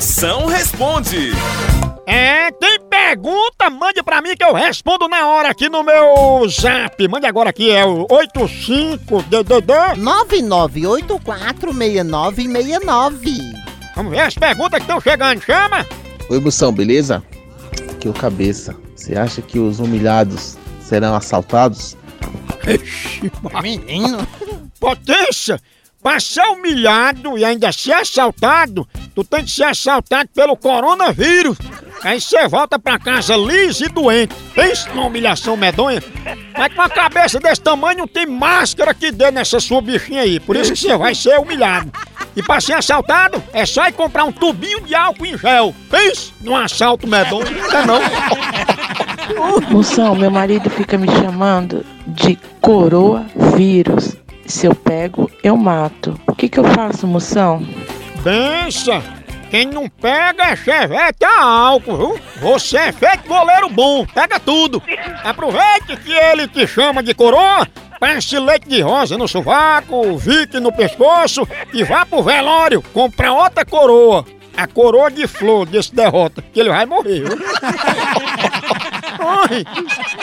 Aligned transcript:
Moção 0.00 0.46
responde. 0.46 1.30
É, 2.06 2.50
quem 2.52 2.80
pergunta, 2.88 3.68
mande 3.68 4.02
pra 4.02 4.22
mim 4.22 4.34
que 4.34 4.42
eu 4.42 4.54
respondo 4.54 5.06
na 5.08 5.28
hora 5.28 5.50
aqui 5.50 5.68
no 5.68 5.82
meu 5.84 6.42
zap. 6.48 7.06
Mande 7.06 7.26
agora 7.26 7.50
aqui, 7.50 7.70
é 7.70 7.84
o 7.84 8.06
85-DDD... 8.06 9.96
99846969. 11.04 13.42
Vamos 13.94 14.10
ver 14.12 14.20
as 14.20 14.34
perguntas 14.34 14.78
que 14.78 14.84
estão 14.84 14.98
chegando, 15.02 15.42
chama! 15.42 15.86
Oi, 16.30 16.40
Moção, 16.40 16.72
beleza? 16.72 17.22
Que 18.00 18.08
é 18.08 18.10
o 18.10 18.14
Cabeça. 18.14 18.74
Você 18.96 19.18
acha 19.18 19.42
que 19.42 19.58
os 19.58 19.80
humilhados 19.80 20.56
serão 20.80 21.14
assaltados? 21.14 21.94
Ixi, 22.66 23.30
menino! 23.62 24.26
Potência! 24.80 25.60
Pra 26.02 26.18
ser 26.18 26.40
humilhado 26.44 27.36
e 27.36 27.44
ainda 27.44 27.70
ser 27.70 27.92
assaltado, 27.92 28.88
tu 29.14 29.24
tem 29.24 29.44
que 29.44 29.50
ser 29.50 29.64
assaltado 29.64 30.28
pelo 30.34 30.56
coronavírus. 30.56 31.58
Aí 32.02 32.20
você 32.20 32.48
volta 32.48 32.78
pra 32.78 32.98
casa 32.98 33.36
liso 33.36 33.84
e 33.84 33.88
doente. 33.88 34.34
Pensa 34.54 34.88
numa 34.90 35.06
humilhação 35.06 35.56
medonha. 35.56 36.02
Mas 36.56 36.72
com 36.74 36.80
a 36.82 36.88
cabeça 36.88 37.38
desse 37.38 37.60
tamanho 37.60 37.98
não 37.98 38.06
tem 38.08 38.24
máscara 38.26 38.94
que 38.94 39.10
dê 39.12 39.30
nessa 39.30 39.60
sua 39.60 39.82
bichinha 39.82 40.22
aí. 40.22 40.40
Por 40.40 40.56
isso 40.56 40.72
que 40.72 40.78
você 40.78 40.96
vai 40.96 41.14
ser 41.14 41.38
humilhado. 41.38 41.92
E 42.34 42.42
pra 42.42 42.60
ser 42.60 42.74
assaltado, 42.74 43.42
é 43.52 43.66
só 43.66 43.86
ir 43.86 43.92
comprar 43.92 44.24
um 44.24 44.32
tubinho 44.32 44.80
de 44.82 44.94
álcool 44.94 45.26
em 45.26 45.36
gel. 45.36 45.74
Pensa 45.90 46.32
num 46.40 46.56
assalto 46.56 47.06
medonho. 47.06 47.46
É 47.70 47.84
não. 47.86 48.00
Moção, 49.70 50.14
meu 50.14 50.30
marido 50.30 50.70
fica 50.70 50.96
me 50.96 51.08
chamando 51.10 51.84
de 52.06 52.36
coroa 52.62 53.26
vírus. 53.56 54.16
Se 54.46 54.66
eu 54.66 54.74
pego, 54.74 55.30
eu 55.44 55.56
mato. 55.56 56.18
O 56.26 56.34
que, 56.34 56.48
que 56.48 56.58
eu 56.58 56.64
faço, 56.64 57.06
moção? 57.06 57.62
Pensa, 58.22 59.02
quem 59.50 59.64
não 59.64 59.88
pega 59.88 60.54
chevette 60.54 61.24
a 61.24 61.40
álcool, 61.42 61.96
viu? 61.96 62.20
Você 62.36 62.76
é 62.76 62.92
feito 62.92 63.26
goleiro 63.26 63.70
bom, 63.70 64.04
pega 64.04 64.38
tudo. 64.38 64.82
Aproveite 65.24 65.96
que 66.04 66.12
ele 66.12 66.46
te 66.46 66.66
chama 66.66 67.02
de 67.02 67.14
coroa, 67.14 67.66
passe 67.98 68.38
leite 68.38 68.68
de 68.68 68.82
rosa 68.82 69.16
no 69.16 69.26
sovaco, 69.26 70.18
vique 70.18 70.60
no 70.60 70.70
pescoço 70.70 71.48
e 71.72 71.82
vá 71.82 72.04
pro 72.04 72.22
velório 72.22 72.82
comprar 72.92 73.32
outra 73.32 73.64
coroa. 73.64 74.26
A 74.54 74.66
coroa 74.66 75.10
de 75.10 75.26
flor 75.26 75.64
desse 75.64 75.94
derrota, 75.94 76.42
que 76.42 76.60
ele 76.60 76.68
vai 76.68 76.84
morrer, 76.84 77.20
viu? 77.24 77.40